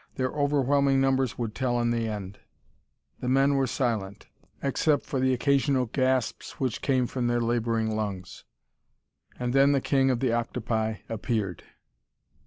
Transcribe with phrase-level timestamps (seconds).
[0.15, 2.39] Their overwhelming numbers would tell in the end....
[3.19, 4.25] The men were silent,
[4.63, 8.43] except for the occasional gasps which came from their laboring lungs.
[9.37, 11.63] And then the king of the octopi appeared.